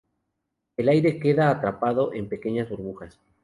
[0.77, 3.19] El aire queda atrapado en pequeñas burbujas.